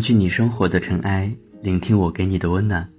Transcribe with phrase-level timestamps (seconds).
[0.00, 2.90] 安居你生活的尘埃，聆听我给你的温暖。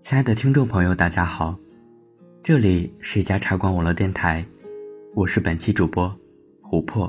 [0.00, 1.56] 亲爱的听众朋友，大家好，
[2.42, 4.44] 这里是一家茶馆网络电台，
[5.14, 6.12] 我是本期主播
[6.60, 7.08] 琥珀。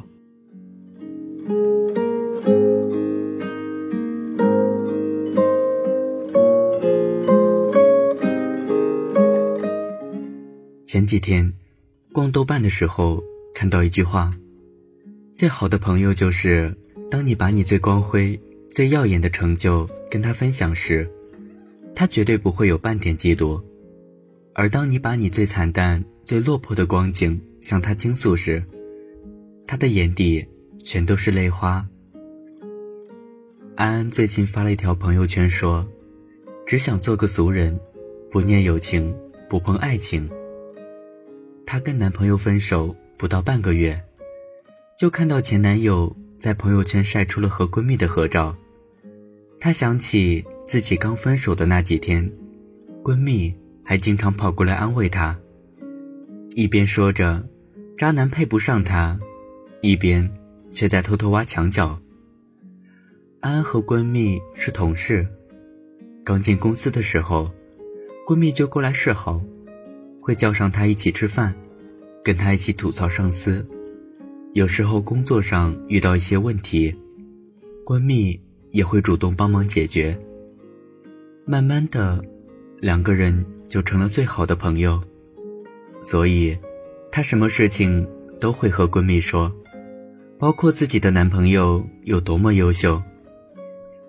[10.86, 11.52] 前几天
[12.14, 13.20] 逛豆瓣的时候，
[13.56, 14.30] 看到一句话：
[15.34, 16.72] 最好的朋友就是
[17.10, 18.40] 当你把你最光辉、
[18.72, 21.10] 最耀眼的成就跟他分享时，
[21.96, 23.62] 他绝对不会有半点嫉妒；
[24.54, 28.64] 而当你把你最惨淡、最落魄的光景向他倾诉时，
[29.66, 30.46] 他的眼底
[30.84, 31.86] 全都是泪花。
[33.76, 35.86] 安安最近发了一条朋友圈说
[36.66, 37.78] ：“只想做个俗人，
[38.30, 39.14] 不念友情，
[39.50, 40.30] 不碰爱情。”
[41.66, 44.00] 她跟男朋友分手不到半个月，
[44.98, 48.56] 就看到前男友在朋友圈晒出了和闺蜜的合照。
[49.60, 52.32] 她想起自己刚分手的那几天，
[53.04, 55.38] 闺蜜还经常跑过来安慰她，
[56.56, 57.46] 一边说着
[57.98, 59.20] “渣男配不上她”，
[59.82, 60.30] 一边
[60.72, 62.00] 却在偷偷挖墙角。
[63.42, 65.28] 安安和闺蜜是同事，
[66.24, 67.52] 刚进公司的时候，
[68.26, 69.42] 闺蜜就过来示好。
[70.22, 71.56] 会叫上她一起吃饭，
[72.24, 73.68] 跟她一起吐槽上司。
[74.54, 76.96] 有时候工作上遇到一些问题，
[77.86, 78.40] 闺蜜
[78.72, 80.18] 也会主动帮忙解决。
[81.46, 82.24] 慢慢的，
[82.80, 85.02] 两个人就成了最好的朋友。
[86.02, 86.58] 所以，
[87.12, 88.08] 她什么事情
[88.40, 89.52] 都会和闺蜜说，
[90.38, 93.02] 包括自己的男朋友有多么优秀。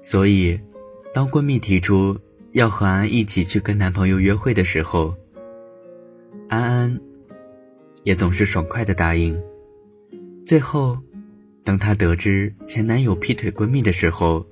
[0.03, 0.61] 所以，
[1.13, 2.17] 当闺蜜提出
[2.53, 5.15] 要和安一起去跟男朋友约会的时候，
[6.49, 7.01] 安安
[8.05, 9.41] 也总是爽快的答应。
[10.47, 10.99] 最后，
[11.65, 14.47] 当她得知前男友劈腿闺蜜的时候，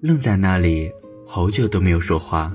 [0.00, 0.90] 愣在那里，
[1.26, 2.54] 好久都没有说话。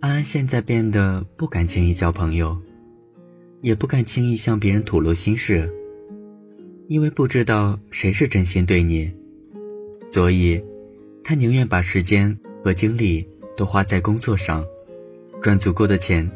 [0.00, 2.56] 安安现在变得不敢轻易交朋友，
[3.60, 5.72] 也不敢轻易向别人吐露心事，
[6.88, 9.10] 因为不知道谁是真心对你，
[10.10, 10.62] 所以，
[11.24, 14.64] 她宁愿把时间和精力都花在工作上，
[15.40, 16.30] 赚足够的钱。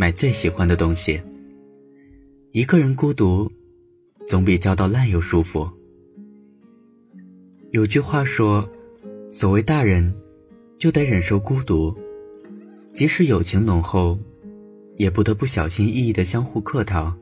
[0.00, 1.20] 买最喜欢的东西。
[2.52, 3.50] 一个人孤独，
[4.28, 5.68] 总比交到烂友舒服。
[7.72, 8.70] 有句话说
[9.30, 10.10] ：“所谓大人，
[10.78, 11.94] 就得忍受孤独，
[12.94, 14.18] 即使友情浓厚，
[14.96, 17.14] 也不得不小心翼翼的相互客套。”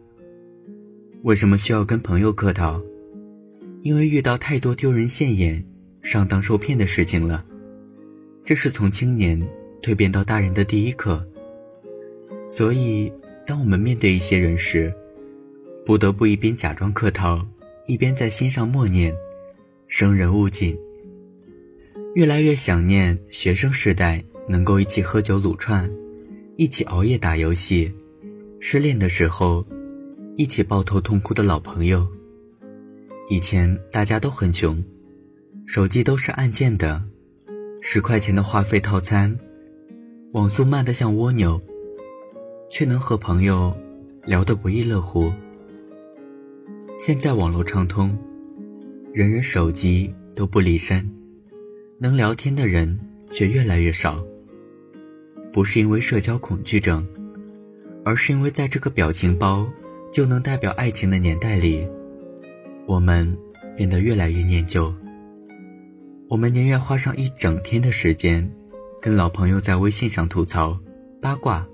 [1.24, 2.80] 为什么需要跟朋友客套？
[3.82, 5.64] 因为遇到太多丢人现眼、
[6.00, 7.44] 上当受骗的事情了。
[8.44, 9.40] 这是从青年
[9.82, 11.26] 蜕变到大人的第一课。
[12.48, 13.12] 所以，
[13.44, 14.94] 当我们面对一些人时，
[15.84, 17.44] 不得不一边假装客套，
[17.86, 19.12] 一边在心上默念
[19.88, 20.78] ：“生人勿近。”
[22.16, 25.86] 越来越想念学生时代能够一起喝酒撸串，
[26.56, 27.92] 一起熬夜打游戏，
[28.58, 29.62] 失恋的时候
[30.34, 32.08] 一起抱头痛哭的老朋友。
[33.28, 34.82] 以前大家都很穷，
[35.66, 37.04] 手机都是按键的，
[37.82, 39.38] 十块钱的话费套餐，
[40.32, 41.60] 网速慢得像蜗牛。
[42.70, 43.76] 却能和朋友
[44.24, 45.30] 聊得不亦乐乎。
[46.98, 48.16] 现在网络畅通，
[49.12, 51.08] 人人手机都不离身，
[51.98, 52.98] 能聊天的人
[53.32, 54.24] 却越来越少。
[55.52, 57.06] 不是因为社交恐惧症，
[58.04, 59.66] 而是因为在这个表情包
[60.12, 61.88] 就能代表爱情的年代里，
[62.86, 63.36] 我们
[63.76, 64.92] 变得越来越念旧。
[66.28, 68.50] 我们宁愿花上一整天的时间，
[69.00, 70.78] 跟老朋友在微信上吐槽
[71.22, 71.66] 八卦。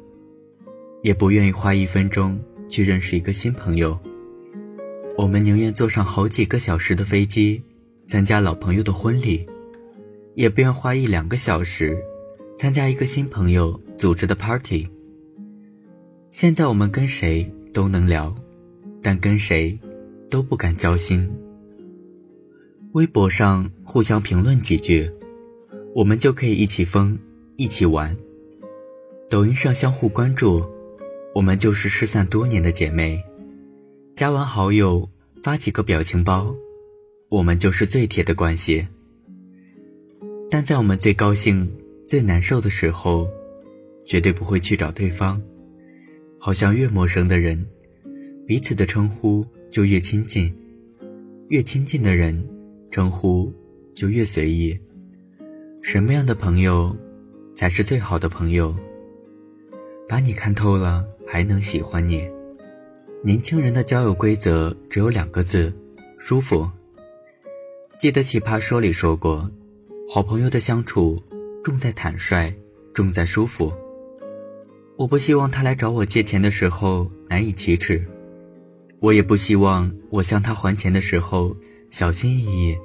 [1.02, 3.98] 也不愿意花一分钟去认识一个新朋友。
[5.16, 7.60] 我们宁愿坐上好几个小时的飞机，
[8.06, 9.44] 参加老朋友的婚礼，
[10.34, 11.96] 也不愿花一两个小时
[12.56, 14.88] 参加一个新朋友组织的 party。
[16.30, 18.34] 现在我们跟谁都能聊，
[19.02, 19.78] 但跟谁
[20.30, 21.30] 都不敢交心。
[22.92, 25.10] 微博上互相评论几句，
[25.94, 27.18] 我们就可以一起疯，
[27.56, 28.16] 一起玩。
[29.30, 30.64] 抖音上相互关注。
[31.34, 33.18] 我们就是失散多年的姐妹，
[34.12, 35.08] 加完好友
[35.42, 36.54] 发几个表情包，
[37.30, 38.86] 我们就是最铁的关系。
[40.52, 41.66] 但在我们最高兴、
[42.06, 43.26] 最难受的时候，
[44.04, 45.40] 绝对不会去找对方。
[46.38, 47.66] 好像越陌生的人，
[48.46, 50.52] 彼此的称呼就越亲近；
[51.48, 52.46] 越亲近的人，
[52.90, 53.50] 称呼
[53.94, 54.78] 就越随意。
[55.80, 56.94] 什么样的朋友，
[57.56, 58.76] 才是最好的朋友？
[60.06, 61.02] 把你看透了。
[61.26, 62.28] 还能喜欢你。
[63.24, 65.72] 年轻人的交友规则只有两个字：
[66.18, 66.68] 舒服。
[67.98, 69.50] 记得《奇葩说》里说过，
[70.14, 71.18] 好朋友的相处
[71.64, 72.54] 重在坦率，
[72.92, 73.72] 重在舒服。
[74.98, 78.06] 我不希望他来找我借钱的时候难以启齿，
[79.00, 81.56] 我也不希望我向他还钱的时候
[81.88, 82.76] 小心翼翼。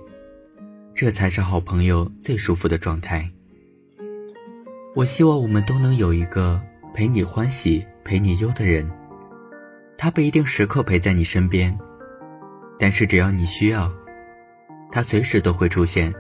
[0.96, 3.30] 这才是好朋友最舒服的状态。
[4.96, 6.58] 我希望我们都能有一个
[6.94, 8.90] 陪你欢喜、陪你忧的人，
[9.98, 11.78] 他不一定时刻陪在你身边，
[12.80, 13.92] 但是只要你需要，
[14.94, 16.14] 他随时都会出现。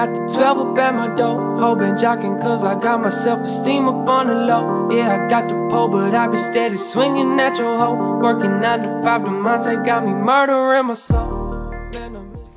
[0.00, 1.58] Got the 12 up at my door.
[1.58, 4.88] Ho been jocking cause I got my self esteem up on the low.
[4.90, 8.18] Yeah, I got the pole, but I be steady swinging at your hoe.
[8.22, 11.50] Working 9 to 5, the mindset got me murdering my soul.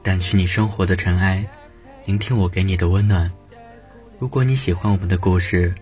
[0.03, 1.45] 掸去你生活的尘埃，
[2.05, 3.29] 聆听我给你的温暖。
[4.19, 5.73] 如果你喜欢我们的故事，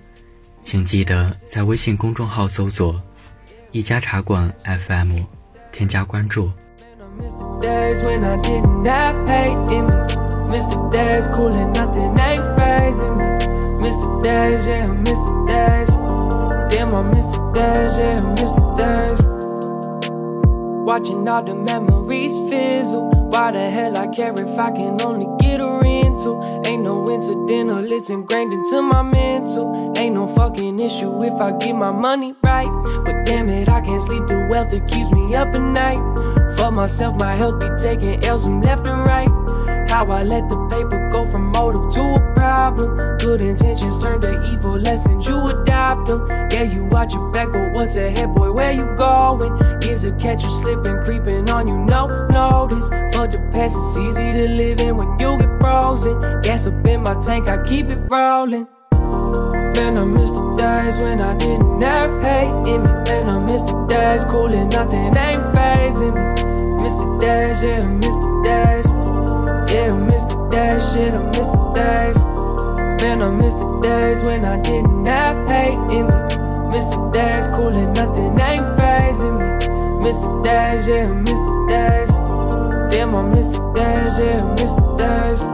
[0.64, 3.00] 请记得在微信公众号搜索
[3.72, 5.20] “一家茶馆 FM”，
[5.72, 6.52] 添加关注。
[10.52, 13.26] Miss the days when I didn't have hate in me.
[13.82, 14.22] Miss the days cool and nothing ain't phasing me.
[14.22, 15.90] The days, yeah, the days.
[16.70, 19.22] Damn, I miss the days, yeah, the days.
[20.86, 23.10] Watching all the memories fizzle.
[23.30, 26.42] Why the hell I care if I can only get her into?
[26.68, 29.94] Ain't no incidental, it's ingrained into my mental.
[29.98, 32.70] Ain't no fucking issue if I get my money right.
[33.06, 34.28] But damn it, I can't sleep.
[34.28, 36.02] The wealth that keeps me up at night.
[36.58, 39.31] For myself, my health be taking L's from left and right.
[39.92, 43.18] How I let the paper go from motive to a problem.
[43.18, 46.26] Good intentions turn to evil lessons, you adopt them.
[46.50, 48.54] Yeah, you watch your back, but what's ahead, boy?
[48.54, 49.52] Where you going?
[49.84, 52.88] Is a catch you slipping, creeping on you, no notice.
[53.14, 56.42] For the past, it's easy to live in when you get frozen.
[56.42, 58.68] Gas up in my tank, I keep it rolling.
[59.76, 62.92] Man, I miss the days when I didn't have hate in me.
[63.08, 66.32] Man, I miss the days cool and nothing ain't phasing me
[67.22, 68.91] days, yeah, miss the days.
[69.92, 72.18] I miss the days, shit, I miss the days.
[73.04, 76.16] Man, I miss the days when I didn't have hate in me.
[76.72, 80.08] Miss the days, cool and nothing ain't phasing me.
[80.08, 82.12] Miss the days, yeah, I miss the days.
[82.90, 85.51] Damn, I miss the days, yeah, I miss the days.